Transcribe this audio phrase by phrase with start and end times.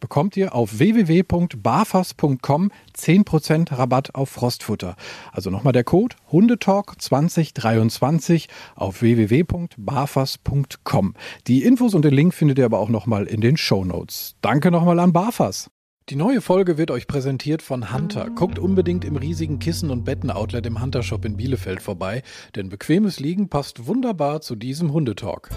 [0.00, 4.96] bekommt ihr auf www.barfas.com 10% Rabatt auf Frostfutter.
[5.32, 11.14] Also nochmal der Code Hundetalk 2023 auf www.barfas.com.
[11.46, 14.34] Die Infos und den Link findet ihr aber auch nochmal in den Show Notes.
[14.40, 15.70] Danke nochmal an Barfas.
[16.10, 18.30] Die neue Folge wird euch präsentiert von Hunter.
[18.30, 22.24] Guckt unbedingt im riesigen Kissen- und Betten-Outlet im Hunter Shop in Bielefeld vorbei,
[22.56, 25.50] denn bequemes Liegen passt wunderbar zu diesem Hundetalk.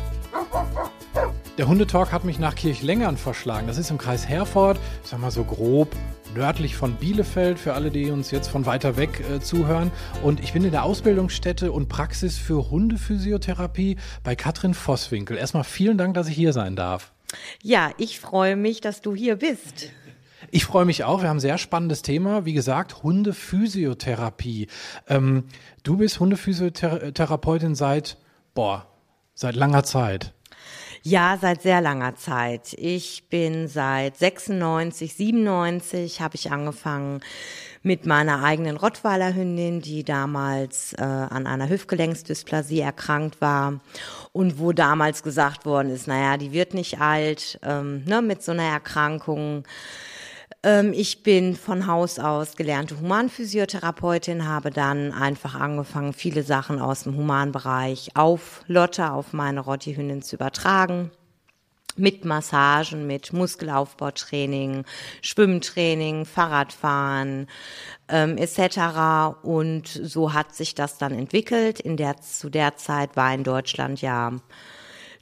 [1.60, 3.68] Der Hundetalk hat mich nach Kirchlängern verschlagen.
[3.68, 5.96] Das ist im Kreis Herford, ich sag mal so grob
[6.34, 9.92] nördlich von Bielefeld, für alle, die uns jetzt von weiter weg äh, zuhören.
[10.24, 15.38] Und ich bin in der Ausbildungsstätte und Praxis für Hundephysiotherapie bei Katrin Vosswinkel.
[15.38, 17.14] Erstmal vielen Dank, dass ich hier sein darf.
[17.62, 19.92] Ja, ich freue mich, dass du hier bist.
[20.50, 21.22] Ich freue mich auch.
[21.22, 22.46] Wir haben ein sehr spannendes Thema.
[22.46, 24.70] Wie gesagt, Hundephysiotherapie.
[25.08, 25.44] Ähm,
[25.84, 28.18] du bist Hundephysiotherapeutin seit,
[28.56, 28.88] boah,
[29.36, 30.34] seit langer Zeit.
[31.06, 32.74] Ja, seit sehr langer Zeit.
[32.78, 37.20] Ich bin seit 96, 97 habe ich angefangen
[37.82, 43.82] mit meiner eigenen Rottweiler Hündin, die damals äh, an einer Hüftgelenksdysplasie erkrankt war
[44.32, 48.54] und wo damals gesagt worden ist, naja, die wird nicht alt, ähm, ne, mit so
[48.54, 49.66] einer Erkrankung.
[50.62, 57.04] Ähm, ich bin von Haus aus gelernte Humanphysiotherapeutin, habe dann einfach angefangen, viele Sachen aus
[57.04, 61.12] dem Humanbereich auf Lotte, auf meine Rotti-Hündin zu übertragen
[61.96, 64.84] mit Massagen, mit Muskelaufbautraining,
[65.22, 67.48] Schwimmtraining, Fahrradfahren
[68.10, 69.38] ähm, etc.
[69.44, 71.80] Und so hat sich das dann entwickelt.
[71.80, 74.32] In der zu der Zeit war in Deutschland ja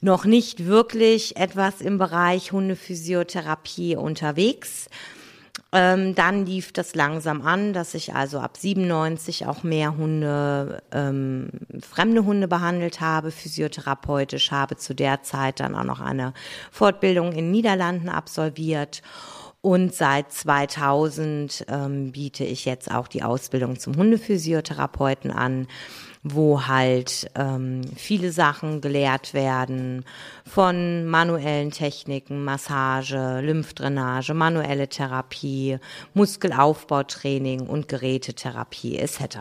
[0.00, 4.88] noch nicht wirklich etwas im Bereich Hundephysiotherapie unterwegs.
[5.74, 11.48] Ähm, dann lief das langsam an, dass ich also ab 97 auch mehr Hunde, ähm,
[11.80, 16.34] fremde Hunde behandelt habe, physiotherapeutisch, habe zu der Zeit dann auch noch eine
[16.70, 19.00] Fortbildung in Niederlanden absolviert.
[19.62, 25.68] Und seit 2000 ähm, biete ich jetzt auch die Ausbildung zum Hundephysiotherapeuten an
[26.22, 30.04] wo halt ähm, viele Sachen gelehrt werden
[30.44, 35.78] von manuellen Techniken, Massage, Lymphdrainage, manuelle Therapie,
[36.14, 39.38] Muskelaufbautraining und Gerätetherapie etc.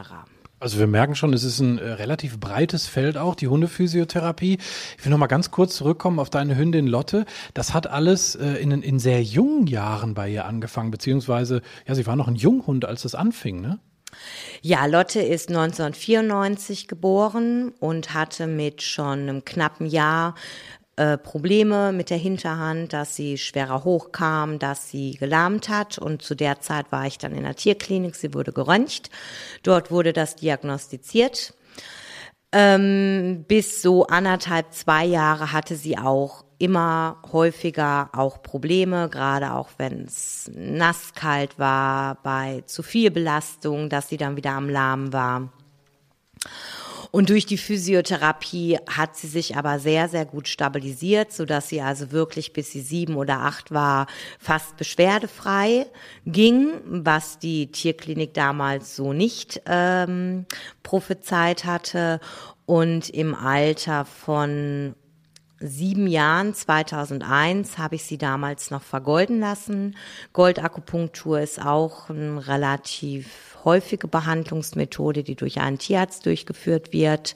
[0.60, 4.60] Also wir merken schon, es ist ein äh, relativ breites Feld auch, die Hundephysiotherapie.
[4.98, 7.26] Ich will noch mal ganz kurz zurückkommen auf deine Hündin Lotte.
[7.56, 12.06] Das hat alles äh, in, in sehr jungen Jahren bei ihr angefangen, beziehungsweise, ja, sie
[12.06, 13.80] war noch ein Junghund, als das anfing, ne?
[14.62, 20.36] Ja, Lotte ist 1994 geboren und hatte mit schon einem knappen Jahr
[20.98, 25.98] äh, Probleme mit der Hinterhand, dass sie schwerer hochkam, dass sie gelahmt hat.
[25.98, 28.16] Und zu der Zeit war ich dann in der Tierklinik.
[28.16, 29.10] Sie wurde geröntgt.
[29.64, 31.54] Dort wurde das diagnostiziert.
[32.52, 39.70] Ähm, bis so anderthalb, zwei Jahre hatte sie auch immer häufiger auch Probleme, gerade auch
[39.78, 45.12] wenn es nass kalt war, bei zu viel Belastung, dass sie dann wieder am Lahm
[45.12, 45.50] war.
[47.12, 51.82] Und durch die Physiotherapie hat sie sich aber sehr, sehr gut stabilisiert, so dass sie
[51.82, 54.08] also wirklich bis sie sieben oder acht war
[54.40, 55.88] fast beschwerdefrei
[56.26, 60.46] ging, was die Tierklinik damals so nicht ähm,
[60.84, 62.22] prophezeit hatte.
[62.66, 64.96] Und im Alter von
[65.62, 69.96] sieben Jahren, 2001, habe ich sie damals noch vergolden lassen.
[70.34, 77.36] Goldakupunktur ist auch eine relativ häufige Behandlungsmethode, die durch einen Tierarzt durchgeführt wird.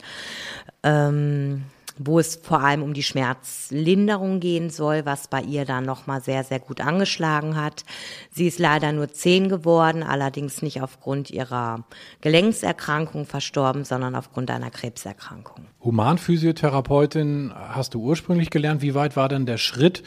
[0.83, 1.63] Ähm,
[1.97, 6.43] wo es vor allem um die Schmerzlinderung gehen soll, was bei ihr dann nochmal sehr,
[6.43, 7.83] sehr gut angeschlagen hat.
[8.31, 11.85] Sie ist leider nur zehn geworden, allerdings nicht aufgrund ihrer
[12.21, 15.65] Gelenkserkrankung verstorben, sondern aufgrund einer Krebserkrankung.
[15.83, 18.81] Humanphysiotherapeutin hast du ursprünglich gelernt.
[18.81, 20.03] Wie weit war denn der Schritt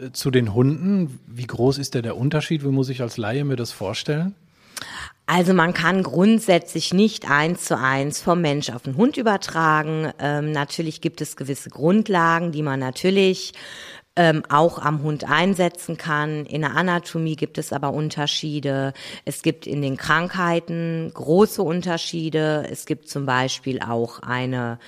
[0.00, 1.20] äh, zu den Hunden.
[1.26, 2.64] Wie groß ist der der Unterschied?
[2.64, 4.34] Wie muss ich als Laie mir das vorstellen?
[5.30, 10.10] Also man kann grundsätzlich nicht eins zu eins vom Mensch auf den Hund übertragen.
[10.18, 13.52] Ähm, natürlich gibt es gewisse Grundlagen, die man natürlich
[14.16, 16.46] ähm, auch am Hund einsetzen kann.
[16.46, 18.94] In der Anatomie gibt es aber Unterschiede.
[19.26, 22.66] Es gibt in den Krankheiten große Unterschiede.
[22.70, 24.78] Es gibt zum Beispiel auch eine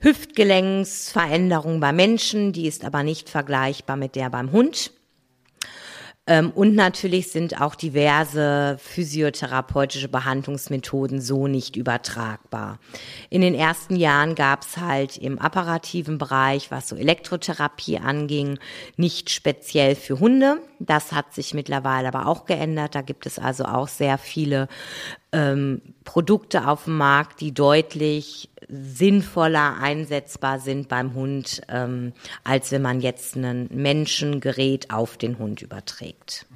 [0.00, 4.90] Hüftgelenksveränderung bei Menschen, die ist aber nicht vergleichbar mit der beim Hund.
[6.28, 12.78] Ähm, und natürlich sind auch diverse physiotherapeutische Behandlungsmethoden so nicht übertragbar.
[13.28, 18.60] In den ersten Jahren gab es halt im apparativen Bereich, was so Elektrotherapie anging,
[18.96, 20.58] nicht speziell für Hunde.
[20.86, 22.94] Das hat sich mittlerweile aber auch geändert.
[22.94, 24.68] Da gibt es also auch sehr viele
[25.32, 32.12] ähm, Produkte auf dem Markt, die deutlich sinnvoller einsetzbar sind beim Hund, ähm,
[32.42, 36.46] als wenn man jetzt ein Menschengerät auf den Hund überträgt.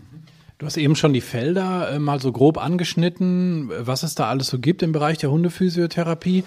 [0.58, 4.48] Du hast eben schon die Felder äh, mal so grob angeschnitten, was es da alles
[4.48, 6.44] so gibt im Bereich der Hundephysiotherapie.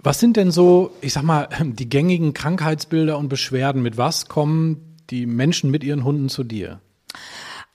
[0.00, 3.82] Was sind denn so, ich sag mal, die gängigen Krankheitsbilder und Beschwerden?
[3.82, 6.80] Mit was kommen die Menschen mit ihren Hunden zu dir?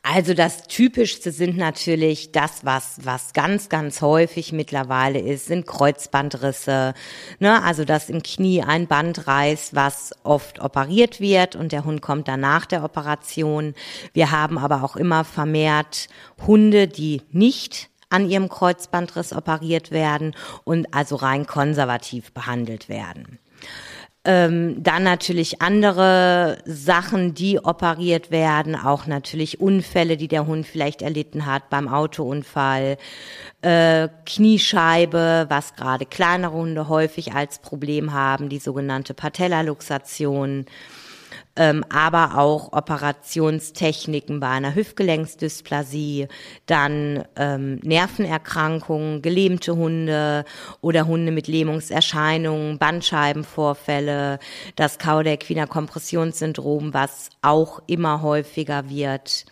[0.05, 6.94] Also das Typischste sind natürlich das, was, was ganz, ganz häufig mittlerweile ist, sind Kreuzbandrisse.
[7.39, 7.63] Ne?
[7.63, 12.27] Also dass im Knie ein Band reißt, was oft operiert wird und der Hund kommt
[12.27, 13.75] dann nach der Operation.
[14.11, 16.09] Wir haben aber auch immer vermehrt
[16.45, 20.35] Hunde, die nicht an ihrem Kreuzbandriss operiert werden
[20.65, 23.39] und also rein konservativ behandelt werden.
[24.25, 31.01] Ähm, dann natürlich andere Sachen, die operiert werden, auch natürlich Unfälle, die der Hund vielleicht
[31.01, 32.97] erlitten hat beim Autounfall,
[33.63, 40.67] äh, Kniescheibe, was gerade kleinere Hunde häufig als Problem haben, die sogenannte Patellaluxation
[41.55, 46.27] ähm, aber auch Operationstechniken bei einer Hüftgelenksdysplasie,
[46.65, 50.45] dann ähm, Nervenerkrankungen, gelähmte Hunde
[50.81, 54.39] oder Hunde mit Lähmungserscheinungen, Bandscheibenvorfälle,
[54.75, 59.45] das Cauda-equina Kompressionssyndrom, was auch immer häufiger wird.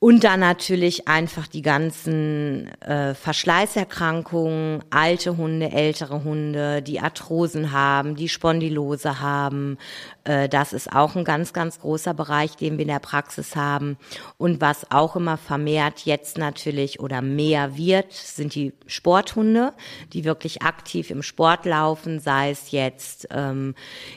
[0.00, 8.14] Und dann natürlich einfach die ganzen äh, Verschleißerkrankungen, alte Hunde, ältere Hunde, die Arthrosen haben,
[8.14, 9.76] die Spondylose haben,
[10.28, 13.96] das ist auch ein ganz, ganz großer Bereich, den wir in der Praxis haben.
[14.36, 19.72] Und was auch immer vermehrt jetzt natürlich oder mehr wird, sind die Sporthunde,
[20.12, 23.74] die wirklich aktiv im Sport laufen, sei es jetzt ähm,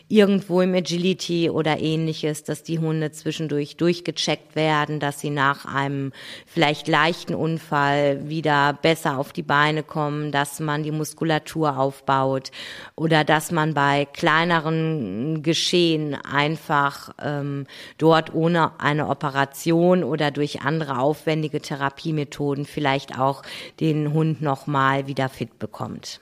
[0.10, 6.12] irgendwo im Agility oder ähnliches, dass die Hunde zwischendurch durchgecheckt werden, dass sie nach einem
[6.46, 12.52] vielleicht leichten Unfall wieder besser auf die Beine kommen, dass man die Muskulatur aufbaut
[12.96, 17.66] oder dass man bei kleineren Geschehen Ideen einfach ähm,
[17.98, 23.44] dort ohne eine Operation oder durch andere aufwendige Therapiemethoden vielleicht auch
[23.80, 26.20] den Hund nochmal wieder fit bekommt.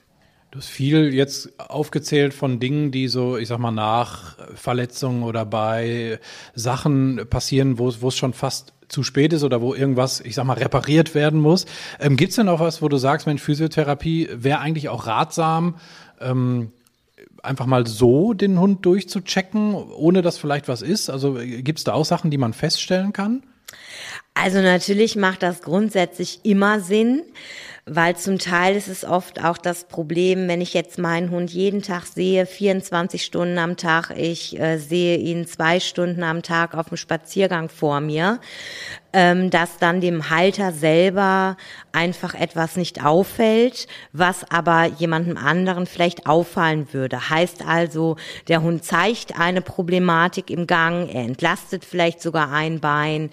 [0.51, 5.45] Du hast viel jetzt aufgezählt von Dingen, die so, ich sag mal, nach Verletzungen oder
[5.45, 6.19] bei
[6.55, 10.57] Sachen passieren, wo es schon fast zu spät ist oder wo irgendwas, ich sag mal,
[10.57, 11.67] repariert werden muss.
[11.99, 15.75] Ähm, Gibt es denn auch was, wo du sagst, Mensch, Physiotherapie wäre eigentlich auch ratsam,
[16.19, 16.71] ähm,
[17.43, 21.09] einfach mal so den Hund durchzuchecken, ohne dass vielleicht was ist?
[21.09, 23.43] Also gibt es da auch Sachen, die man feststellen kann?
[24.33, 27.23] Also natürlich macht das grundsätzlich immer Sinn
[27.91, 31.81] weil zum Teil ist es oft auch das Problem, wenn ich jetzt meinen Hund jeden
[31.81, 36.89] Tag sehe, 24 Stunden am Tag, ich äh, sehe ihn zwei Stunden am Tag auf
[36.89, 38.39] dem Spaziergang vor mir,
[39.11, 41.57] ähm, dass dann dem Halter selber
[41.91, 47.29] einfach etwas nicht auffällt, was aber jemandem anderen vielleicht auffallen würde.
[47.29, 48.17] Heißt also,
[48.47, 53.31] der Hund zeigt eine Problematik im Gang, er entlastet vielleicht sogar ein Bein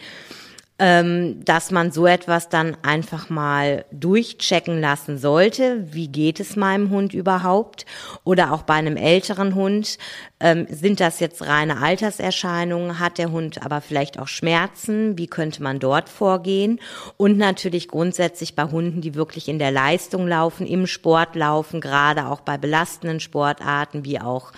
[0.79, 5.87] ähm, dass man so etwas dann einfach mal durchchecken lassen sollte.
[5.91, 7.87] Wie geht es meinem Hund überhaupt?
[8.25, 9.97] Oder auch bei einem älteren Hund,
[10.39, 12.99] ähm, sind das jetzt reine Alterserscheinungen?
[12.99, 15.17] Hat der Hund aber vielleicht auch Schmerzen?
[15.17, 16.79] Wie könnte man dort vorgehen?
[17.17, 22.27] Und natürlich grundsätzlich bei Hunden, die wirklich in der Leistung laufen, im Sport laufen, gerade
[22.27, 24.53] auch bei belastenden Sportarten wie auch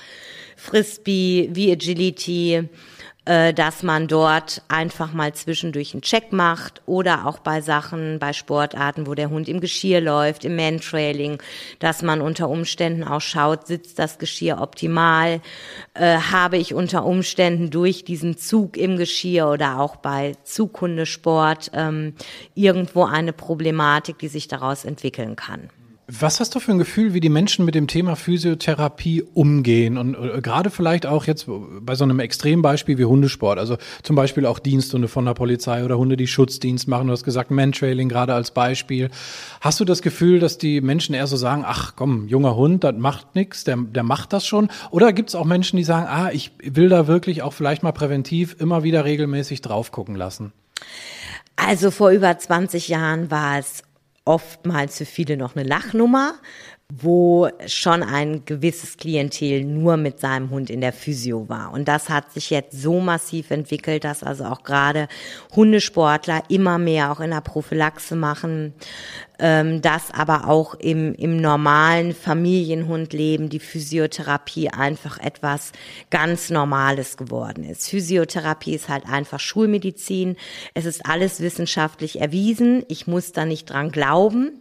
[0.56, 2.68] Frisbee, wie Agility,
[3.28, 8.32] äh, dass man dort einfach mal zwischendurch einen Check macht oder auch bei Sachen, bei
[8.32, 11.42] Sportarten, wo der Hund im Geschirr läuft, im Mantrailing,
[11.78, 15.42] dass man unter Umständen auch schaut, sitzt das Geschirr optimal,
[15.92, 22.14] äh, habe ich unter Umständen durch diesen Zug im Geschirr oder auch bei Zughundesport ähm,
[22.54, 25.68] irgendwo eine Problematik, die sich daraus entwickeln kann.
[26.10, 29.98] Was hast du für ein Gefühl, wie die Menschen mit dem Thema Physiotherapie umgehen?
[29.98, 31.44] Und äh, gerade vielleicht auch jetzt
[31.82, 35.98] bei so einem Extrembeispiel wie Hundesport, also zum Beispiel auch Diensthunde von der Polizei oder
[35.98, 37.08] Hunde, die Schutzdienst machen.
[37.08, 39.10] Du hast gesagt, Mantrailing gerade als Beispiel.
[39.60, 42.96] Hast du das Gefühl, dass die Menschen eher so sagen, ach komm, junger Hund, das
[42.96, 44.70] macht nichts, der, der macht das schon?
[44.90, 47.92] Oder gibt es auch Menschen, die sagen, ah, ich will da wirklich auch vielleicht mal
[47.92, 50.54] präventiv immer wieder regelmäßig drauf gucken lassen?
[51.56, 53.82] Also vor über 20 Jahren war es
[54.28, 56.34] oftmals für viele noch eine Lachnummer,
[56.90, 61.70] wo schon ein gewisses Klientel nur mit seinem Hund in der Physio war.
[61.72, 65.06] Und das hat sich jetzt so massiv entwickelt, dass also auch gerade
[65.54, 68.72] Hundesportler immer mehr auch in der Prophylaxe machen,
[69.38, 75.72] ähm, dass aber auch im, im normalen Familienhundleben die Physiotherapie einfach etwas
[76.10, 77.88] ganz Normales geworden ist.
[77.88, 80.36] Physiotherapie ist halt einfach Schulmedizin.
[80.74, 82.84] Es ist alles wissenschaftlich erwiesen.
[82.88, 84.60] Ich muss da nicht dran glauben,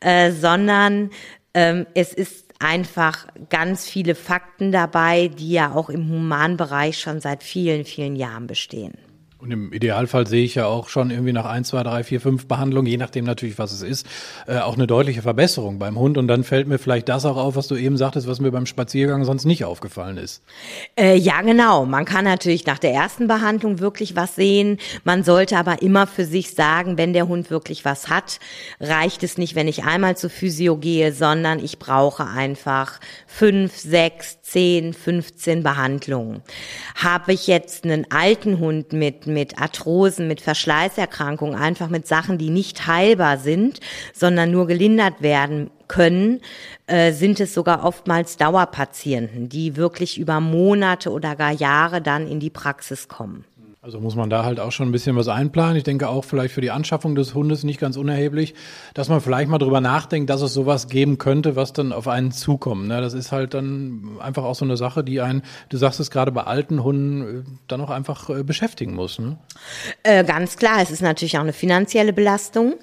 [0.00, 1.10] äh, sondern
[1.56, 7.42] ähm, es ist einfach ganz viele Fakten dabei, die ja auch im Humanbereich schon seit
[7.42, 8.92] vielen, vielen Jahren bestehen.
[9.38, 12.48] Und im Idealfall sehe ich ja auch schon irgendwie nach ein, zwei, drei, vier, fünf
[12.48, 14.06] Behandlungen, je nachdem natürlich, was es ist,
[14.46, 16.16] äh, auch eine deutliche Verbesserung beim Hund.
[16.16, 18.64] Und dann fällt mir vielleicht das auch auf, was du eben sagtest, was mir beim
[18.64, 20.42] Spaziergang sonst nicht aufgefallen ist.
[20.98, 21.84] Äh, ja, genau.
[21.84, 24.78] Man kann natürlich nach der ersten Behandlung wirklich was sehen.
[25.04, 28.40] Man sollte aber immer für sich sagen, wenn der Hund wirklich was hat,
[28.80, 34.40] reicht es nicht, wenn ich einmal zur Physio gehe, sondern ich brauche einfach fünf, sechs,
[34.40, 36.42] zehn, 15 Behandlungen.
[36.94, 42.50] Habe ich jetzt einen alten Hund mit, mit Arthrosen, mit Verschleißerkrankungen, einfach mit Sachen, die
[42.50, 43.80] nicht heilbar sind,
[44.12, 46.40] sondern nur gelindert werden können,
[46.86, 52.40] äh, sind es sogar oftmals Dauerpatienten, die wirklich über Monate oder gar Jahre dann in
[52.40, 53.44] die Praxis kommen.
[53.86, 55.76] Also muss man da halt auch schon ein bisschen was einplanen.
[55.76, 58.52] Ich denke auch vielleicht für die Anschaffung des Hundes nicht ganz unerheblich,
[58.94, 62.32] dass man vielleicht mal drüber nachdenkt, dass es sowas geben könnte, was dann auf einen
[62.32, 62.88] zukommt.
[62.88, 63.00] Ne?
[63.00, 66.32] Das ist halt dann einfach auch so eine Sache, die einen, du sagst es gerade
[66.32, 69.20] bei alten Hunden, äh, dann auch einfach äh, beschäftigen muss.
[69.20, 69.38] Ne?
[70.02, 72.74] Äh, ganz klar, es ist natürlich auch eine finanzielle Belastung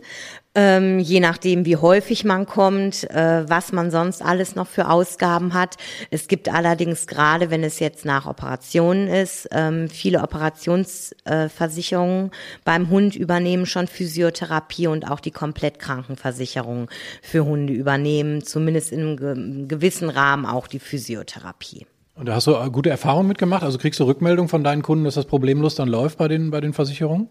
[0.55, 5.53] ähm, je nachdem, wie häufig man kommt, äh, was man sonst alles noch für Ausgaben
[5.53, 5.77] hat.
[6.11, 12.31] Es gibt allerdings gerade, wenn es jetzt nach Operationen ist, ähm, viele Operationsversicherungen äh,
[12.63, 16.89] beim Hund übernehmen schon Physiotherapie und auch die Komplettkrankenversicherung
[17.21, 21.87] für Hunde übernehmen, zumindest in einem gewissen Rahmen auch die Physiotherapie.
[22.15, 23.63] Und da hast du gute Erfahrungen mitgemacht?
[23.63, 26.61] Also kriegst du Rückmeldung von deinen Kunden, dass das problemlos dann läuft bei den, bei
[26.61, 27.27] den Versicherungen?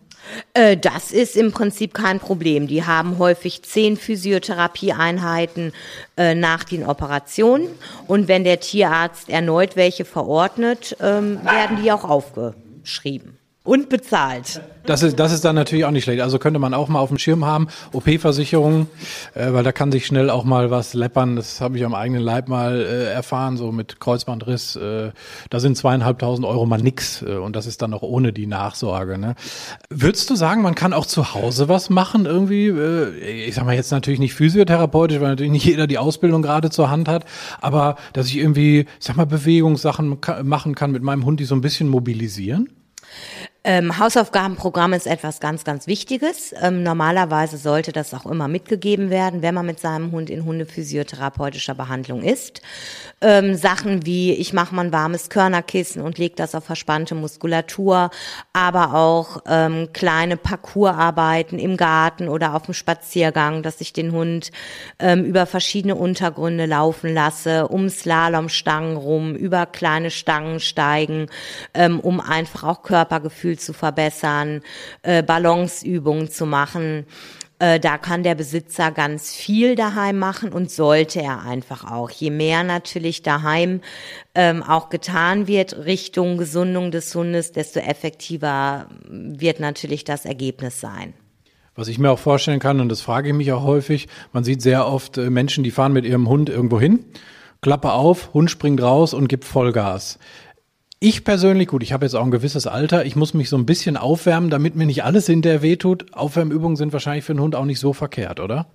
[0.55, 2.67] Äh, das ist im Prinzip kein Problem.
[2.67, 5.73] Die haben häufig zehn Physiotherapieeinheiten
[6.17, 7.69] äh, nach den Operationen.
[8.09, 14.61] Und wenn der Tierarzt erneut welche verordnet, ähm, werden die auch aufgeschrieben und bezahlt.
[14.87, 16.21] Das ist, das ist dann natürlich auch nicht schlecht.
[16.21, 18.88] Also könnte man auch mal auf dem Schirm haben, OP-Versicherung,
[19.35, 21.37] äh, weil da kann sich schnell auch mal was läppern.
[21.37, 24.75] Das habe ich am eigenen Leib mal äh, erfahren, so mit Kreuzbandriss.
[24.75, 25.12] Äh,
[25.50, 29.19] da sind zweieinhalbtausend Euro mal nix äh, und das ist dann noch ohne die Nachsorge.
[29.19, 29.37] Ne?
[29.88, 32.66] Würdest du sagen, man kann auch zu Hause was machen irgendwie?
[32.66, 36.71] Äh, ich sag mal jetzt natürlich nicht physiotherapeutisch, weil natürlich nicht jeder die Ausbildung gerade
[36.71, 37.25] zur Hand hat,
[37.61, 41.54] aber dass ich irgendwie, ich sag mal, Bewegungssachen machen kann mit meinem Hund, die so
[41.54, 42.69] ein bisschen mobilisieren?
[43.64, 46.52] Ähm, Hausaufgabenprogramm ist etwas ganz, ganz Wichtiges.
[46.61, 51.76] Ähm, normalerweise sollte das auch immer mitgegeben werden, wenn man mit seinem Hund in hundephysiotherapeutischer
[51.76, 52.61] Behandlung ist.
[53.21, 58.11] Ähm, Sachen wie, ich mache mal ein warmes Körnerkissen und lege das auf verspannte Muskulatur,
[58.52, 64.50] aber auch ähm, kleine Parcoursarbeiten im Garten oder auf dem Spaziergang, dass ich den Hund
[64.99, 71.28] ähm, über verschiedene Untergründe laufen lasse, um Slalomstangen rum, über kleine Stangen steigen,
[71.75, 74.61] ähm, um einfach auch Körpergefühl Bauchgefühl zu verbessern,
[75.02, 77.04] äh, Balanceübungen zu machen.
[77.59, 82.11] Äh, da kann der Besitzer ganz viel daheim machen und sollte er einfach auch.
[82.11, 83.80] Je mehr natürlich daheim
[84.35, 91.14] ähm, auch getan wird Richtung Gesundung des Hundes, desto effektiver wird natürlich das Ergebnis sein.
[91.75, 94.61] Was ich mir auch vorstellen kann, und das frage ich mich auch häufig, man sieht
[94.61, 97.04] sehr oft äh, Menschen, die fahren mit ihrem Hund irgendwo hin,
[97.62, 100.18] Klappe auf, Hund springt raus und gibt Vollgas.
[101.04, 103.66] Ich persönlich, gut, ich habe jetzt auch ein gewisses Alter, ich muss mich so ein
[103.66, 106.06] bisschen aufwärmen, damit mir nicht alles hinterher wehtut.
[106.12, 108.66] Aufwärmübungen sind wahrscheinlich für einen Hund auch nicht so verkehrt, oder?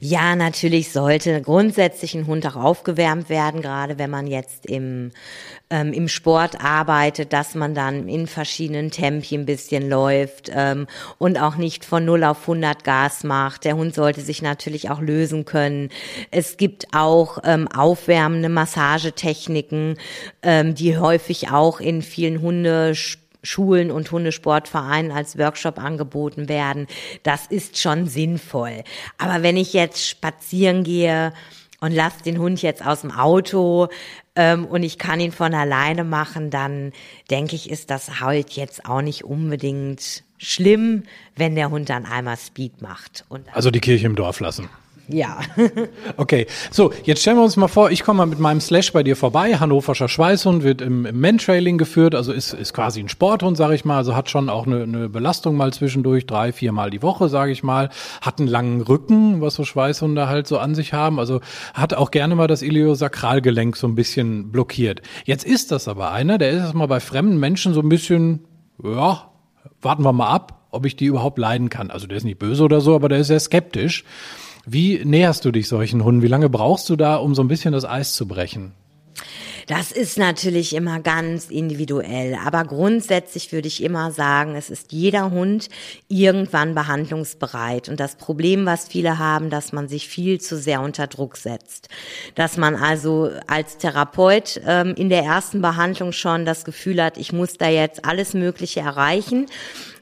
[0.00, 5.10] Ja, natürlich sollte grundsätzlich ein Hund auch aufgewärmt werden, gerade wenn man jetzt im,
[5.70, 10.86] ähm, im Sport arbeitet, dass man dann in verschiedenen Tempien ein bisschen läuft ähm,
[11.18, 13.64] und auch nicht von 0 auf 100 Gas macht.
[13.64, 15.90] Der Hund sollte sich natürlich auch lösen können.
[16.30, 19.96] Es gibt auch ähm, aufwärmende Massagetechniken,
[20.42, 22.94] ähm, die häufig auch in vielen Hunde
[23.42, 26.86] Schulen und Hundesportvereinen als Workshop angeboten werden.
[27.22, 28.82] Das ist schon sinnvoll.
[29.16, 31.32] Aber wenn ich jetzt spazieren gehe
[31.80, 33.88] und lasse den Hund jetzt aus dem Auto
[34.34, 36.92] ähm, und ich kann ihn von alleine machen, dann
[37.30, 41.04] denke ich, ist das halt jetzt auch nicht unbedingt schlimm,
[41.36, 43.24] wenn der Hund dann einmal Speed macht.
[43.52, 44.68] also die Kirche im Dorf lassen.
[45.10, 45.40] Ja.
[46.18, 49.02] okay, so, jetzt stellen wir uns mal vor, ich komme mal mit meinem Slash bei
[49.02, 49.56] dir vorbei.
[49.56, 53.86] Hannoverscher Schweißhund wird im, im Mantrailing geführt, also ist, ist quasi ein Sporthund, sage ich
[53.86, 57.52] mal, also hat schon auch eine, eine Belastung mal zwischendurch, drei, viermal die Woche, sage
[57.52, 57.88] ich mal,
[58.20, 61.40] hat einen langen Rücken, was so Schweißhunde halt so an sich haben, also
[61.72, 65.00] hat auch gerne mal das Iliosakralgelenk so ein bisschen blockiert.
[65.24, 68.44] Jetzt ist das aber einer, der ist erstmal bei fremden Menschen so ein bisschen,
[68.82, 69.30] ja,
[69.80, 71.90] warten wir mal ab, ob ich die überhaupt leiden kann.
[71.90, 74.04] Also der ist nicht böse oder so, aber der ist sehr skeptisch.
[74.70, 76.20] Wie näherst du dich solchen Hunden?
[76.20, 78.72] Wie lange brauchst du da, um so ein bisschen das Eis zu brechen?
[79.66, 85.30] Das ist natürlich immer ganz individuell, aber grundsätzlich würde ich immer sagen, es ist jeder
[85.30, 85.68] Hund
[86.08, 87.88] irgendwann behandlungsbereit.
[87.88, 91.88] Und das Problem, was viele haben, dass man sich viel zu sehr unter Druck setzt.
[92.34, 97.32] Dass man also als Therapeut ähm, in der ersten Behandlung schon das Gefühl hat, ich
[97.32, 99.46] muss da jetzt alles Mögliche erreichen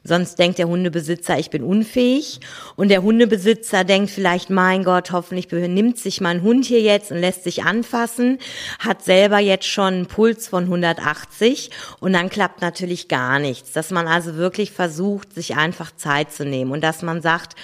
[0.07, 2.39] Sonst denkt der Hundebesitzer, ich bin unfähig.
[2.77, 7.17] Und der Hundebesitzer denkt vielleicht, mein Gott, hoffentlich nimmt sich mein Hund hier jetzt und
[7.17, 8.39] lässt sich anfassen,
[8.79, 13.73] hat selber jetzt schon einen Puls von 180 und dann klappt natürlich gar nichts.
[13.73, 17.55] Dass man also wirklich versucht, sich einfach Zeit zu nehmen und dass man sagt,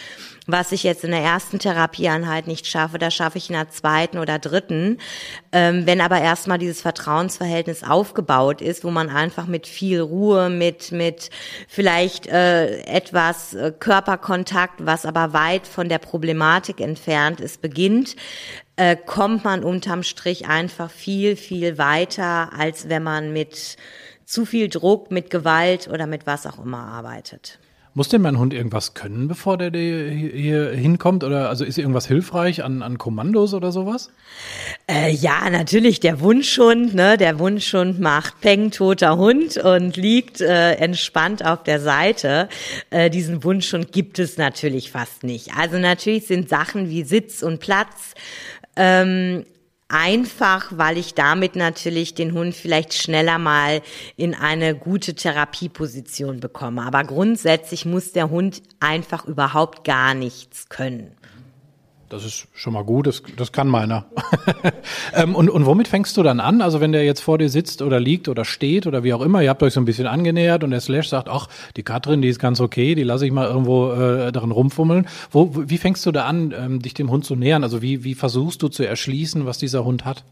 [0.46, 4.18] was ich jetzt in der ersten Therapieeinheit nicht schaffe, das schaffe ich in der zweiten
[4.18, 4.98] oder dritten.
[5.52, 10.92] Ähm, wenn aber erstmal dieses Vertrauensverhältnis aufgebaut ist, wo man einfach mit viel Ruhe, mit,
[10.92, 11.30] mit
[11.68, 18.16] vielleicht äh, etwas äh, Körperkontakt, was aber weit von der Problematik entfernt ist, beginnt,
[18.76, 23.78] äh, kommt man unterm Strich einfach viel, viel weiter, als wenn man mit
[24.26, 27.60] zu viel Druck, mit Gewalt oder mit was auch immer arbeitet.
[27.96, 31.24] Muss denn mein Hund irgendwas können, bevor der hier hinkommt?
[31.24, 34.10] Oder also ist irgendwas hilfreich an, an Kommandos oder sowas?
[34.90, 36.96] Äh, ja, natürlich der Wunschhund.
[36.96, 37.18] Ne?
[37.18, 42.50] Der Wunschhund macht Peng, toter Hund und liegt äh, entspannt auf der Seite.
[42.90, 45.52] Äh, diesen Wunschhund gibt es natürlich fast nicht.
[45.56, 48.16] Also natürlich sind Sachen wie Sitz und Platz
[48.76, 49.46] ähm,
[49.94, 53.82] einfach, weil ich damit natürlich den Hund vielleicht schneller mal
[54.18, 56.82] in eine gute Therapieposition bekomme.
[56.84, 61.16] Aber grundsätzlich muss der Hund einfach überhaupt gar nichts können.
[62.14, 64.06] Das ist schon mal gut, das, das kann meiner.
[65.16, 66.62] ähm, und, und womit fängst du dann an?
[66.62, 69.42] Also wenn der jetzt vor dir sitzt oder liegt oder steht oder wie auch immer,
[69.42, 72.28] ihr habt euch so ein bisschen angenähert und der Slash sagt, ach, die Katrin, die
[72.28, 75.08] ist ganz okay, die lasse ich mal irgendwo äh, darin rumfummeln.
[75.32, 77.64] Wo, wie fängst du da an, ähm, dich dem Hund zu nähern?
[77.64, 80.24] Also wie, wie versuchst du zu erschließen, was dieser Hund hat?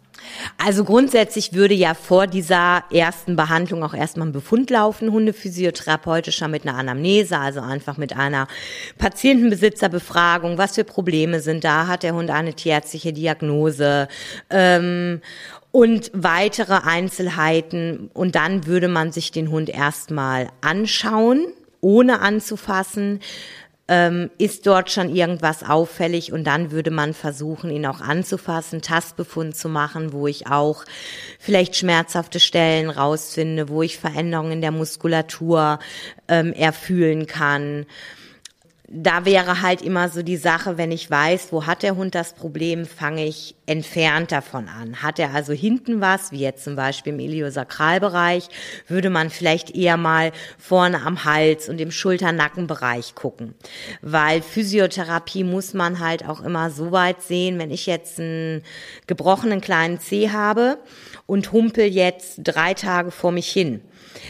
[0.58, 6.68] Also grundsätzlich würde ja vor dieser ersten Behandlung auch erstmal ein Befund laufen, hundephysiotherapeutischer mit
[6.68, 8.48] einer Anamnese, also einfach mit einer
[8.98, 14.08] Patientenbesitzerbefragung, was für Probleme sind da, hat der Hund eine tierärztliche Diagnose?
[14.50, 15.22] Ähm,
[15.72, 18.10] und weitere Einzelheiten.
[18.14, 21.46] Und dann würde man sich den Hund erstmal anschauen,
[21.80, 23.22] ohne anzufassen
[23.92, 26.32] ähm, ist dort schon irgendwas auffällig?
[26.32, 30.86] Und dann würde man versuchen, ihn auch anzufassen, Tastbefund zu machen, wo ich auch
[31.40, 35.80] vielleicht schmerzhafte Stellen rausfinde, wo ich Veränderungen in der Muskulatur
[36.30, 37.86] ähm, erfühlen kann
[38.94, 42.34] da wäre halt immer so die Sache, wenn ich weiß, wo hat der Hund das
[42.34, 45.02] Problem, fange ich entfernt davon an.
[45.02, 48.50] Hat er also hinten was, wie jetzt zum Beispiel im Iliosakralbereich,
[48.90, 53.56] würde man vielleicht eher mal vorne am Hals und im Schulter-Nackenbereich gucken.
[54.02, 58.62] Weil Physiotherapie muss man halt auch immer so weit sehen, wenn ich jetzt einen
[59.08, 60.80] gebrochenen kleinen Zeh habe
[61.28, 63.80] und humpel jetzt drei Tage vor mich hin,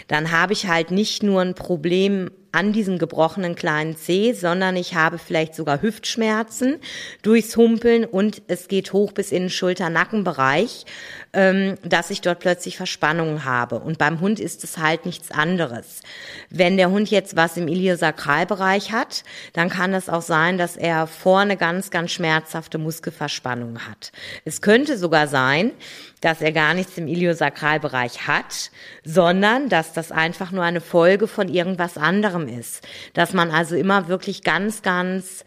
[0.07, 4.95] dann habe ich halt nicht nur ein Problem an diesem gebrochenen kleinen Zeh, sondern ich
[4.95, 6.79] habe vielleicht sogar Hüftschmerzen
[7.21, 10.85] durchs Humpeln und es geht hoch bis in den Schulter-Nackenbereich,
[11.33, 13.79] ähm, dass ich dort plötzlich Verspannungen habe.
[13.79, 16.01] Und beim Hund ist es halt nichts anderes.
[16.49, 21.07] Wenn der Hund jetzt was im Iliosakralbereich hat, dann kann es auch sein, dass er
[21.07, 24.11] vorne ganz, ganz schmerzhafte Muskelverspannungen hat.
[24.43, 25.71] Es könnte sogar sein,
[26.19, 28.71] dass er gar nichts im Iliosakralbereich hat,
[29.03, 32.87] sondern dass das einfach nur eine Folge von irgendwas anderem ist.
[33.13, 35.43] Dass man also immer wirklich ganz, ganz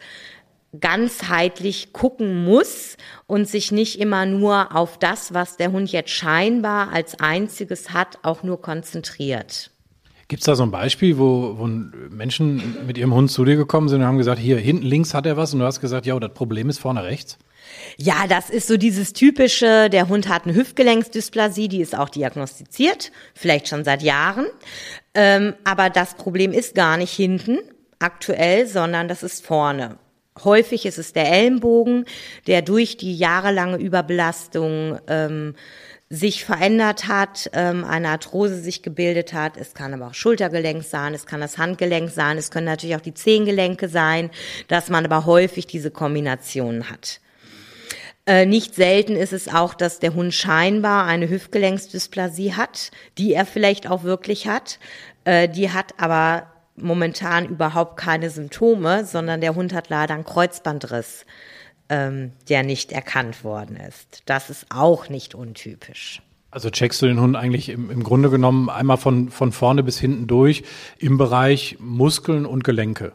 [0.79, 6.91] ganzheitlich gucken muss und sich nicht immer nur auf das, was der Hund jetzt scheinbar
[6.91, 9.71] als einziges hat, auch nur konzentriert.
[10.27, 13.89] Gibt es da so ein Beispiel, wo, wo Menschen mit ihrem Hund zu dir gekommen
[13.89, 16.19] sind und haben gesagt, hier hinten links hat er was und du hast gesagt, ja,
[16.19, 17.37] das Problem ist vorne rechts?
[17.97, 23.11] Ja, das ist so dieses typische, der Hund hat eine Hüftgelenksdysplasie, die ist auch diagnostiziert,
[23.35, 24.47] vielleicht schon seit Jahren.
[25.15, 27.59] Ähm, aber das Problem ist gar nicht hinten
[27.99, 29.97] aktuell, sondern das ist vorne.
[30.43, 32.05] Häufig ist es der Ellenbogen,
[32.45, 35.55] der durch die jahrelange Überbelastung ähm,
[36.09, 39.57] sich verändert hat, ähm, eine Arthrose sich gebildet hat.
[39.57, 43.01] Es kann aber auch Schultergelenk sein, es kann das Handgelenk sein, es können natürlich auch
[43.01, 44.29] die Zehengelenke sein,
[44.67, 47.21] dass man aber häufig diese Kombinationen hat.
[48.27, 53.45] Äh, nicht selten ist es auch, dass der Hund scheinbar eine Hüftgelenksdysplasie hat, die er
[53.45, 54.79] vielleicht auch wirklich hat.
[55.25, 61.25] Äh, die hat aber momentan überhaupt keine Symptome, sondern der Hund hat leider einen Kreuzbandriss,
[61.89, 64.23] ähm, der nicht erkannt worden ist.
[64.25, 66.21] Das ist auch nicht untypisch.
[66.55, 69.99] Also checkst du den Hund eigentlich im, im Grunde genommen einmal von, von vorne bis
[69.99, 70.63] hinten durch
[70.97, 73.11] im Bereich Muskeln und Gelenke.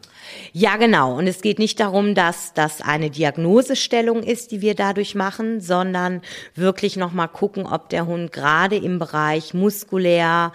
[0.53, 1.17] Ja, genau.
[1.17, 6.21] Und es geht nicht darum, dass das eine Diagnosestellung ist, die wir dadurch machen, sondern
[6.53, 10.51] wirklich nochmal gucken, ob der Hund gerade im Bereich muskulär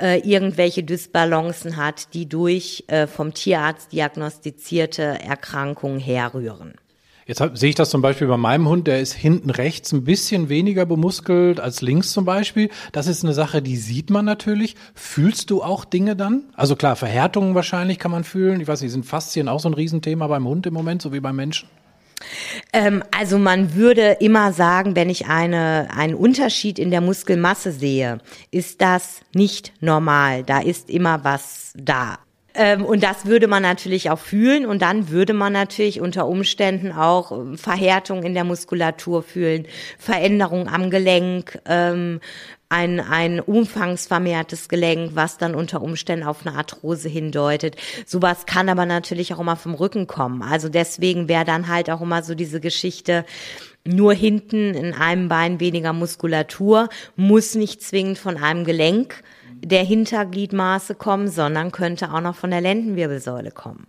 [0.00, 6.74] äh, irgendwelche Dysbalancen hat, die durch äh, vom Tierarzt diagnostizierte Erkrankungen herrühren.
[7.28, 10.02] Jetzt hab, sehe ich das zum Beispiel bei meinem Hund, der ist hinten rechts ein
[10.02, 12.70] bisschen weniger bemuskelt als links zum Beispiel.
[12.92, 14.76] Das ist eine Sache, die sieht man natürlich.
[14.94, 16.44] Fühlst du auch Dinge dann?
[16.56, 18.62] Also klar, Verhärtungen wahrscheinlich kann man fühlen.
[18.62, 21.20] Ich weiß nicht, sind Faszien auch so ein Riesenthema beim Hund im Moment, so wie
[21.20, 21.68] beim Menschen?
[22.72, 28.20] Ähm, also man würde immer sagen, wenn ich eine, einen Unterschied in der Muskelmasse sehe,
[28.50, 30.44] ist das nicht normal.
[30.44, 32.20] Da ist immer was da.
[32.58, 36.90] Ähm, und das würde man natürlich auch fühlen und dann würde man natürlich unter Umständen
[36.90, 39.66] auch ähm, Verhärtung in der Muskulatur fühlen,
[39.96, 42.20] Veränderung am Gelenk, ähm,
[42.68, 47.76] ein, ein umfangsvermehrtes Gelenk, was dann unter Umständen auf eine Arthrose hindeutet.
[48.04, 50.42] Sowas kann aber natürlich auch immer vom Rücken kommen.
[50.42, 53.24] Also deswegen wäre dann halt auch immer so diese Geschichte,
[53.84, 59.22] nur hinten in einem Bein weniger Muskulatur, muss nicht zwingend von einem Gelenk
[59.64, 63.86] der Hintergliedmaße kommen, sondern könnte auch noch von der Lendenwirbelsäule kommen.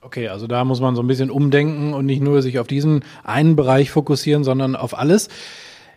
[0.00, 3.04] Okay, also da muss man so ein bisschen umdenken und nicht nur sich auf diesen
[3.22, 5.28] einen Bereich fokussieren, sondern auf alles.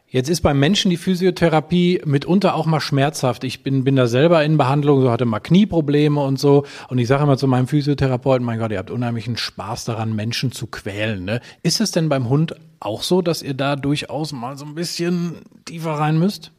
[0.09, 3.43] Jetzt ist beim Menschen die Physiotherapie mitunter auch mal schmerzhaft.
[3.43, 6.65] Ich bin, bin da selber in Behandlung, so hatte mal Knieprobleme und so.
[6.87, 10.53] Und ich sage immer zu meinem Physiotherapeuten, mein Gott, ihr habt unheimlichen Spaß daran, Menschen
[10.53, 11.25] zu quälen.
[11.25, 11.41] Ne?
[11.61, 15.41] Ist es denn beim Hund auch so, dass ihr da durchaus mal so ein bisschen
[15.65, 16.53] tiefer rein müsst?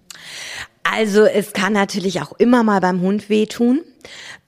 [0.90, 3.82] Also es kann natürlich auch immer mal beim Hund wehtun.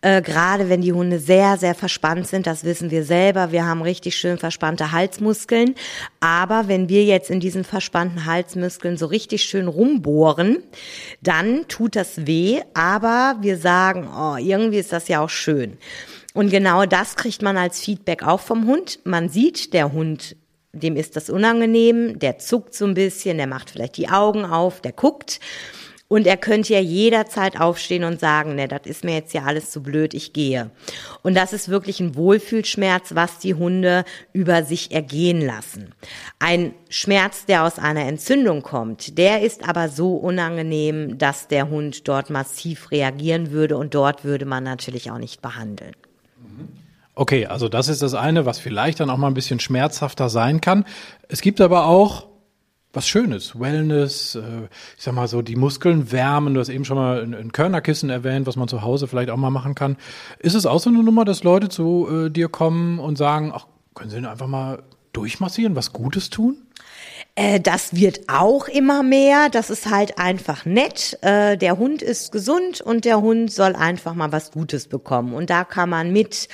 [0.00, 3.52] Äh, Gerade wenn die Hunde sehr, sehr verspannt sind, das wissen wir selber.
[3.52, 5.74] Wir haben richtig schön verspannte Halsmuskeln.
[6.20, 10.62] Aber wenn wir jetzt in diesen verspannten Halsmuskeln so richtig schön rumbohren,
[11.20, 12.62] dann tut das weh.
[12.72, 15.76] Aber wir sagen, oh, irgendwie ist das ja auch schön.
[16.32, 19.00] Und genau das kriegt man als Feedback auch vom Hund.
[19.04, 20.36] Man sieht, der Hund
[20.72, 24.80] dem ist das unangenehm, der zuckt so ein bisschen, der macht vielleicht die Augen auf,
[24.80, 25.40] der guckt.
[26.12, 29.70] Und er könnte ja jederzeit aufstehen und sagen, ne, das ist mir jetzt ja alles
[29.70, 30.72] zu blöd, ich gehe.
[31.22, 35.94] Und das ist wirklich ein Wohlfühlschmerz, was die Hunde über sich ergehen lassen.
[36.40, 42.08] Ein Schmerz, der aus einer Entzündung kommt, der ist aber so unangenehm, dass der Hund
[42.08, 45.94] dort massiv reagieren würde und dort würde man natürlich auch nicht behandeln.
[47.14, 50.60] Okay, also das ist das eine, was vielleicht dann auch mal ein bisschen schmerzhafter sein
[50.60, 50.84] kann.
[51.28, 52.29] Es gibt aber auch
[52.92, 56.54] was Schönes, Wellness, äh, ich sag mal so, die Muskeln wärmen.
[56.54, 59.50] Du hast eben schon mal ein, Körnerkissen erwähnt, was man zu Hause vielleicht auch mal
[59.50, 59.96] machen kann.
[60.38, 63.66] Ist es auch so eine Nummer, dass Leute zu äh, dir kommen und sagen, ach,
[63.94, 66.56] können Sie denn einfach mal durchmassieren, was Gutes tun?
[67.34, 69.48] Äh, das wird auch immer mehr.
[69.50, 71.18] Das ist halt einfach nett.
[71.22, 75.34] Äh, der Hund ist gesund und der Hund soll einfach mal was Gutes bekommen.
[75.34, 76.48] Und da kann man mit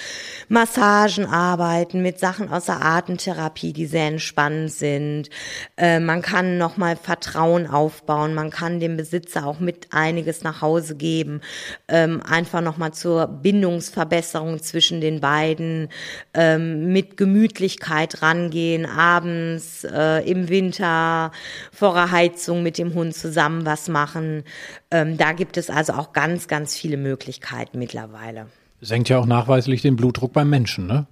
[0.48, 5.30] Massagen arbeiten, mit Sachen aus der Atemtherapie, die sehr entspannend sind.
[5.76, 8.34] Äh, man kann nochmal Vertrauen aufbauen.
[8.34, 11.40] Man kann dem Besitzer auch mit einiges nach Hause geben.
[11.88, 15.88] Ähm, einfach nochmal zur Bindungsverbesserung zwischen den beiden.
[16.34, 21.32] Ähm, mit Gemütlichkeit rangehen, abends, im Winter Winter
[21.70, 24.44] vor der Heizung mit dem Hund zusammen was machen.
[24.90, 28.46] Ähm, da gibt es also auch ganz, ganz viele Möglichkeiten mittlerweile.
[28.80, 31.06] Senkt ja auch nachweislich den Blutdruck beim Menschen, ne?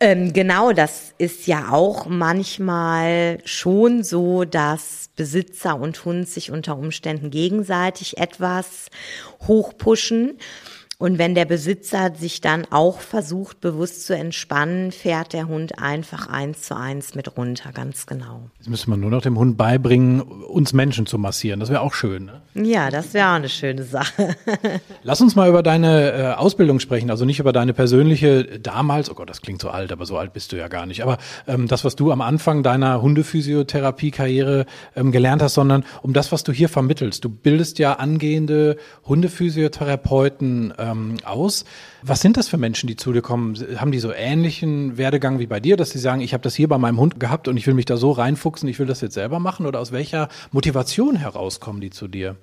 [0.00, 6.76] Ähm, genau, das ist ja auch manchmal schon so, dass Besitzer und Hund sich unter
[6.76, 8.88] Umständen gegenseitig etwas
[9.46, 10.38] hochpushen.
[10.98, 16.28] Und wenn der Besitzer sich dann auch versucht, bewusst zu entspannen, fährt der Hund einfach
[16.28, 18.50] eins zu eins mit runter, ganz genau.
[18.58, 21.58] Jetzt müsste man nur noch dem Hund beibringen, uns Menschen zu massieren.
[21.58, 22.26] Das wäre auch schön.
[22.26, 22.68] Ne?
[22.70, 24.36] Ja, das wäre auch eine schöne Sache.
[25.02, 29.14] Lass uns mal über deine äh, Ausbildung sprechen, also nicht über deine persönliche damals, oh
[29.14, 31.02] Gott, das klingt so alt, aber so alt bist du ja gar nicht.
[31.02, 36.30] Aber ähm, das, was du am Anfang deiner Hundephysiotherapie-Karriere ähm, gelernt hast, sondern um das,
[36.30, 37.24] was du hier vermittelst.
[37.24, 41.64] Du bildest ja angehende Hundephysiotherapeuten äh, ähm, aus.
[42.02, 43.56] Was sind das für Menschen, die zu dir kommen?
[43.76, 46.68] Haben die so ähnlichen Werdegang wie bei dir, dass sie sagen, ich habe das hier
[46.68, 49.14] bei meinem Hund gehabt und ich will mich da so reinfuchsen, ich will das jetzt
[49.14, 49.66] selber machen?
[49.66, 52.36] Oder aus welcher Motivation heraus kommen die zu dir?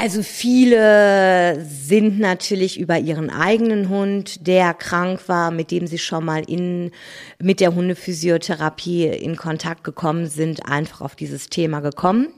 [0.00, 6.24] Also viele sind natürlich über ihren eigenen Hund, der krank war, mit dem sie schon
[6.24, 6.92] mal in,
[7.40, 12.28] mit der Hundephysiotherapie in Kontakt gekommen sind, einfach auf dieses Thema gekommen.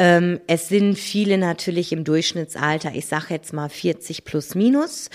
[0.00, 5.10] Ähm, es sind viele natürlich im Durchschnittsalter, ich sage jetzt mal 40 plus minus,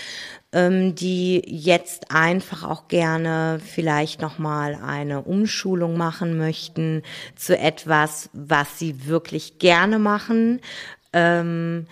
[0.52, 7.02] ähm, die jetzt einfach auch gerne vielleicht nochmal eine Umschulung machen möchten
[7.34, 10.60] zu etwas, was sie wirklich gerne machen.
[11.14, 11.86] Ähm,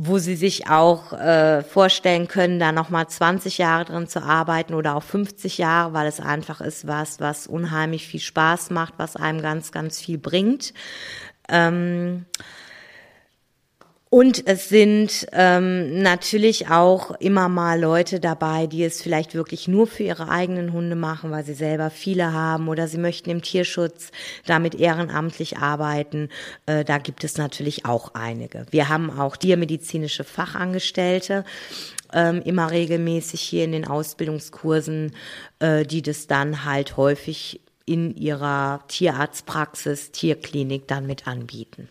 [0.00, 4.94] wo sie sich auch äh, vorstellen können, da nochmal 20 Jahre drin zu arbeiten oder
[4.94, 9.42] auch 50 Jahre, weil es einfach ist was, was unheimlich viel Spaß macht, was einem
[9.42, 10.72] ganz, ganz viel bringt.
[11.48, 12.26] Ähm,
[14.10, 19.86] und es sind ähm, natürlich auch immer mal Leute dabei, die es vielleicht wirklich nur
[19.86, 24.10] für ihre eigenen Hunde machen, weil sie selber viele haben oder sie möchten im Tierschutz
[24.46, 26.30] damit ehrenamtlich arbeiten.
[26.64, 28.64] Äh, da gibt es natürlich auch einige.
[28.70, 31.44] Wir haben auch tiermedizinische Fachangestellte
[32.14, 35.14] ähm, immer regelmäßig hier in den Ausbildungskursen,
[35.58, 41.88] äh, die das dann halt häufig in ihrer Tierarztpraxis, Tierklinik dann mit anbieten.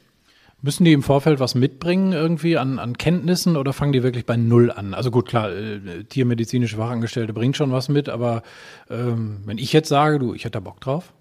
[0.62, 4.38] Müssen die im Vorfeld was mitbringen irgendwie an, an Kenntnissen oder fangen die wirklich bei
[4.38, 4.96] Null an?
[4.96, 8.42] Also gut, klar, äh, tiermedizinische Fachangestellte bringen schon was mit, aber
[8.90, 11.14] ähm, wenn ich jetzt sage, du, ich hätte da Bock drauf?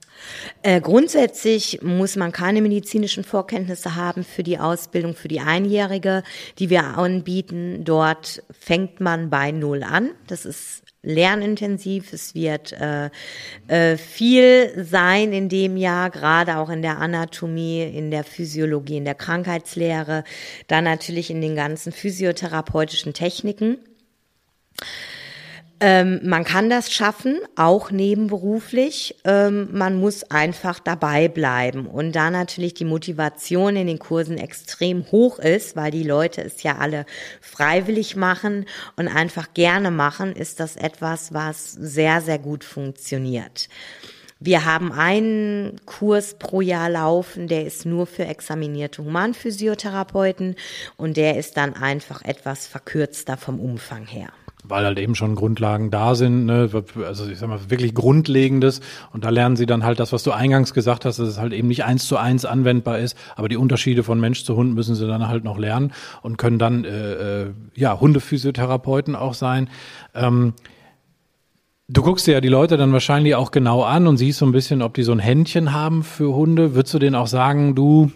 [0.63, 6.23] Äh, grundsätzlich muss man keine medizinischen Vorkenntnisse haben für die Ausbildung für die Einjährige,
[6.59, 7.85] die wir anbieten.
[7.85, 10.11] Dort fängt man bei Null an.
[10.27, 12.13] Das ist lernintensiv.
[12.13, 13.11] Es wird äh,
[13.69, 19.05] äh, viel sein in dem Jahr, gerade auch in der Anatomie, in der Physiologie, in
[19.05, 20.25] der Krankheitslehre,
[20.67, 23.79] dann natürlich in den ganzen physiotherapeutischen Techniken.
[25.79, 29.17] Ähm, man kann das schaffen, auch nebenberuflich.
[29.25, 31.87] Ähm, man muss einfach dabei bleiben.
[31.87, 36.63] Und da natürlich die Motivation in den Kursen extrem hoch ist, weil die Leute es
[36.63, 37.05] ja alle
[37.43, 38.65] freiwillig machen
[38.97, 43.69] und einfach gerne machen, ist das etwas, was sehr, sehr gut funktioniert.
[44.39, 50.57] Wir haben einen Kurs pro Jahr laufen, der ist nur für examinierte Humanphysiotherapeuten
[50.97, 54.31] und der ist dann einfach etwas verkürzter vom Umfang her
[54.69, 56.69] weil halt eben schon Grundlagen da sind, ne?
[57.07, 58.81] also ich sag mal wirklich Grundlegendes
[59.13, 61.53] und da lernen sie dann halt das, was du eingangs gesagt hast, dass es halt
[61.53, 64.95] eben nicht eins zu eins anwendbar ist, aber die Unterschiede von Mensch zu Hund müssen
[64.95, 69.69] sie dann halt noch lernen und können dann äh, äh, ja Hundephysiotherapeuten auch sein.
[70.15, 70.55] Ähm,
[71.89, 74.51] Du guckst dir ja die Leute dann wahrscheinlich auch genau an und siehst so ein
[74.51, 76.75] bisschen, ob die so ein Händchen haben für Hunde.
[76.75, 78.11] Würdest du denen auch sagen, du,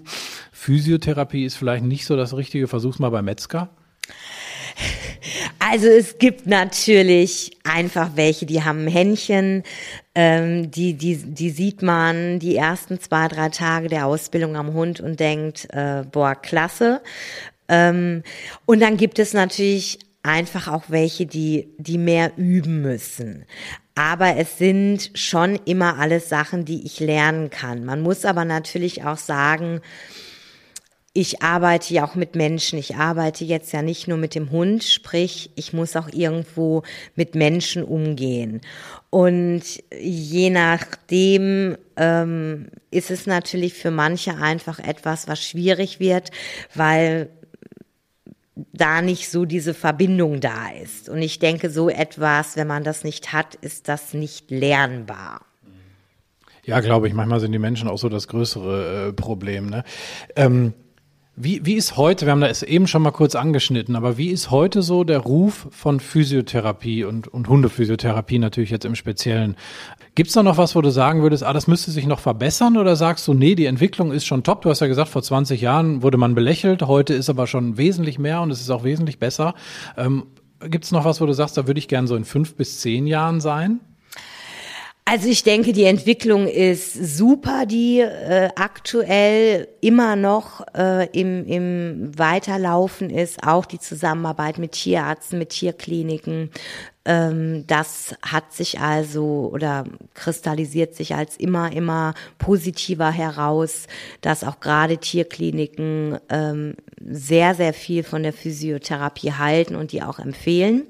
[0.50, 3.68] Physiotherapie ist vielleicht nicht so das Richtige, versuch's mal bei Metzger?
[5.62, 9.62] Also es gibt natürlich einfach welche, die haben ein Händchen,
[10.14, 15.00] ähm, die, die, die sieht man die ersten zwei, drei Tage der Ausbildung am Hund
[15.00, 17.02] und denkt, äh, boah, klasse.
[17.68, 18.22] Ähm,
[18.64, 23.44] und dann gibt es natürlich einfach auch welche, die, die mehr üben müssen.
[23.94, 27.84] Aber es sind schon immer alles Sachen, die ich lernen kann.
[27.84, 29.82] Man muss aber natürlich auch sagen,
[31.12, 32.78] ich arbeite ja auch mit Menschen.
[32.78, 36.82] Ich arbeite jetzt ja nicht nur mit dem Hund, sprich, ich muss auch irgendwo
[37.16, 38.60] mit Menschen umgehen.
[39.10, 39.62] Und
[40.00, 46.30] je nachdem ähm, ist es natürlich für manche einfach etwas, was schwierig wird,
[46.76, 47.28] weil
[48.72, 51.08] da nicht so diese Verbindung da ist.
[51.08, 55.40] Und ich denke, so etwas, wenn man das nicht hat, ist das nicht lernbar.
[56.64, 57.14] Ja, glaube ich.
[57.14, 59.66] Manchmal sind die Menschen auch so das größere äh, Problem.
[59.70, 59.82] Ne?
[60.36, 60.72] Ähm
[61.42, 64.50] wie, wie ist heute, wir haben das eben schon mal kurz angeschnitten, aber wie ist
[64.50, 69.56] heute so der Ruf von Physiotherapie und, und Hundephysiotherapie natürlich jetzt im Speziellen?
[70.14, 72.76] Gibt es da noch was, wo du sagen würdest, ah, das müsste sich noch verbessern
[72.76, 74.62] oder sagst du, nee, die Entwicklung ist schon top?
[74.62, 78.18] Du hast ja gesagt, vor 20 Jahren wurde man belächelt, heute ist aber schon wesentlich
[78.18, 79.54] mehr und es ist auch wesentlich besser.
[79.96, 80.26] Ähm,
[80.68, 82.80] Gibt es noch was, wo du sagst, da würde ich gern so in fünf bis
[82.80, 83.80] zehn Jahren sein?
[85.12, 92.16] Also ich denke, die Entwicklung ist super, die äh, aktuell immer noch äh, im, im
[92.16, 96.50] Weiterlaufen ist, auch die Zusammenarbeit mit Tierärzten, mit Tierkliniken.
[97.04, 99.82] Ähm, das hat sich also oder
[100.14, 103.88] kristallisiert sich als immer, immer positiver heraus,
[104.20, 110.20] dass auch gerade Tierkliniken ähm, sehr, sehr viel von der Physiotherapie halten und die auch
[110.20, 110.86] empfehlen.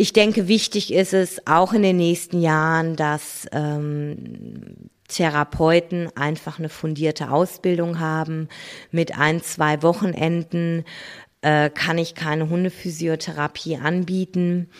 [0.00, 4.76] Ich denke, wichtig ist es auch in den nächsten Jahren, dass ähm,
[5.08, 8.48] Therapeuten einfach eine fundierte Ausbildung haben.
[8.92, 10.84] Mit ein, zwei Wochenenden
[11.40, 14.70] äh, kann ich keine Hundephysiotherapie anbieten.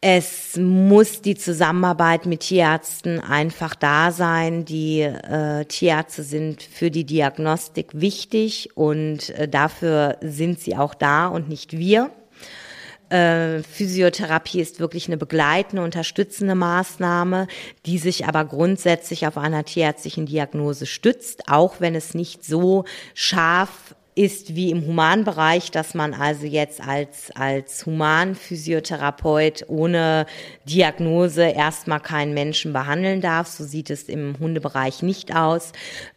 [0.00, 4.64] Es muss die Zusammenarbeit mit Tierärzten einfach da sein.
[4.64, 11.26] Die äh, Tierärzte sind für die Diagnostik wichtig und äh, dafür sind sie auch da
[11.26, 12.12] und nicht wir.
[13.12, 17.46] Äh, Physiotherapie ist wirklich eine begleitende, unterstützende Maßnahme,
[17.84, 23.94] die sich aber grundsätzlich auf einer tierärztlichen Diagnose stützt, auch wenn es nicht so scharf
[24.14, 30.24] ist wie im Humanbereich, dass man also jetzt als, als Humanphysiotherapeut ohne
[30.64, 33.48] Diagnose erstmal keinen Menschen behandeln darf.
[33.48, 35.72] So sieht es im Hundebereich nicht aus.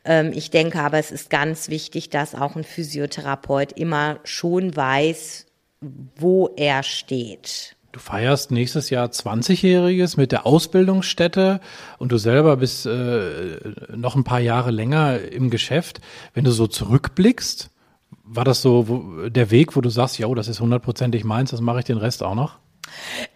[0.06, 5.46] Ähm, ich denke aber, es ist ganz wichtig, dass auch ein Physiotherapeut immer schon weiß,
[5.82, 7.76] wo er steht.
[7.92, 11.62] Du feierst nächstes Jahr 20-Jähriges mit der Ausbildungsstätte
[11.98, 13.58] und du selber bist äh,
[13.96, 16.02] noch ein paar Jahre länger im Geschäft.
[16.34, 17.70] Wenn du so zurückblickst,
[18.26, 21.62] war das so wo, der Weg, wo du sagst, ja, das ist hundertprozentig meins, das
[21.62, 22.60] mache ich den Rest auch noch?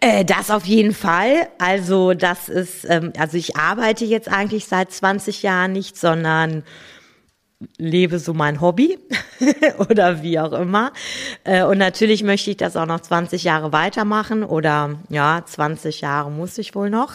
[0.00, 1.48] Äh, das auf jeden Fall.
[1.58, 6.64] Also das ist, ähm, also ich arbeite jetzt eigentlich seit 20 Jahren nicht, sondern
[7.76, 8.98] lebe so mein Hobby
[9.90, 10.92] oder wie auch immer.
[11.44, 16.30] Äh, und natürlich möchte ich das auch noch 20 Jahre weitermachen oder ja, 20 Jahre
[16.30, 17.14] muss ich wohl noch.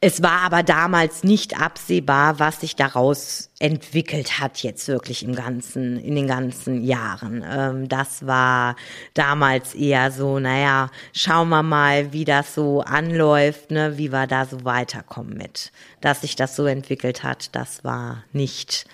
[0.00, 5.98] Es war aber damals nicht absehbar, was sich daraus entwickelt hat jetzt wirklich im ganzen,
[5.98, 7.44] in den ganzen Jahren.
[7.48, 8.76] Ähm, das war
[9.14, 14.44] damals eher so, naja, schauen wir mal, wie das so anläuft, ne, wie wir da
[14.44, 15.72] so weiterkommen mit.
[16.00, 18.86] Dass sich das so entwickelt hat, das war nicht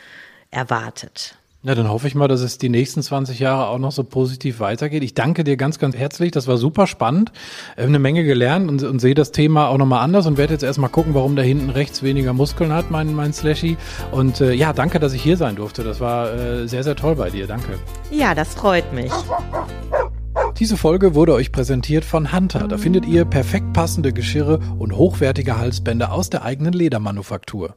[0.50, 1.36] erwartet.
[1.62, 4.60] Ja, dann hoffe ich mal, dass es die nächsten 20 Jahre auch noch so positiv
[4.60, 5.02] weitergeht.
[5.02, 6.30] Ich danke dir ganz, ganz herzlich.
[6.30, 7.32] Das war super spannend.
[7.76, 10.62] Ich eine Menge gelernt und, und sehe das Thema auch nochmal anders und werde jetzt
[10.62, 13.76] erstmal gucken, warum da hinten rechts weniger Muskeln hat, mein, mein Slashy.
[14.10, 15.84] Und äh, ja, danke, dass ich hier sein durfte.
[15.84, 17.46] Das war äh, sehr, sehr toll bei dir.
[17.46, 17.78] Danke.
[18.10, 19.12] Ja, das freut mich.
[20.58, 22.68] Diese Folge wurde euch präsentiert von Hunter.
[22.68, 27.76] Da findet ihr perfekt passende Geschirre und hochwertige Halsbänder aus der eigenen Ledermanufaktur.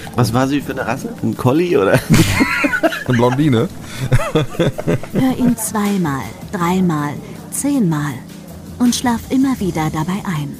[0.15, 1.09] Was war sie für eine Rasse?
[1.23, 1.93] Ein Collie oder?
[3.07, 3.69] Eine Blondine.
[5.13, 7.13] Hör ihn zweimal, dreimal,
[7.51, 8.13] zehnmal
[8.79, 10.55] und schlaf immer wieder dabei ein.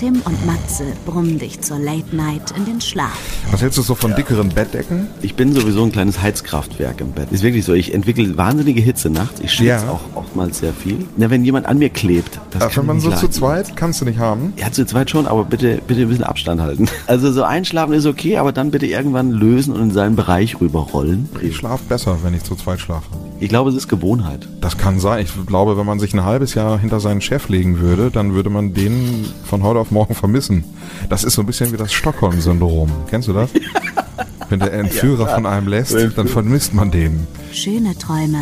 [0.00, 3.18] Tim und Matze brummen dich zur Late Night in den Schlaf.
[3.50, 5.08] Was hältst du so von dickeren Bettdecken?
[5.20, 7.30] Ich bin sowieso ein kleines Heizkraftwerk im Bett.
[7.32, 7.74] Ist wirklich so.
[7.74, 9.40] Ich entwickle wahnsinnige Hitze nachts.
[9.40, 9.90] Ich schwitze ja.
[10.14, 11.06] auch oftmals sehr viel.
[11.16, 13.20] Na, wenn jemand an mir klebt, das Ach, Wenn man so leiden.
[13.20, 14.52] zu zweit, kannst du nicht haben.
[14.56, 16.88] Ja, zu zweit schon, aber bitte, bitte ein bisschen Abstand halten.
[17.06, 21.28] Also so einschlafen ist okay, aber dann bitte irgendwann lösen und in seinen Bereich rüberrollen.
[21.42, 23.06] Ich schlafe besser, wenn ich zu zweit schlafe.
[23.40, 24.46] Ich glaube, es ist Gewohnheit.
[24.60, 25.24] Das kann sein.
[25.24, 28.50] Ich glaube, wenn man sich ein halbes Jahr hinter seinen Chef legen würde, dann würde
[28.50, 30.62] man den von heute auf morgen vermissen.
[31.08, 32.90] Das ist so ein bisschen wie das Stockholm-Syndrom.
[33.08, 33.50] Kennst du das?
[34.48, 37.26] Wenn der Entführer ja, von einem lässt, dann vermisst man den.
[37.52, 38.38] Schöne Träume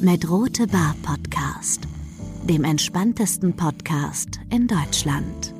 [0.00, 1.82] mit Rote Bar Podcast,
[2.44, 5.55] dem entspanntesten Podcast in Deutschland.